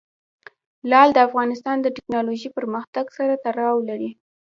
لعل 0.89 1.09
د 1.13 1.19
افغانستان 1.27 1.77
د 1.81 1.87
تکنالوژۍ 1.97 2.49
پرمختګ 2.57 3.05
سره 3.17 3.33
تړاو 3.45 3.75
لري. 3.89 4.09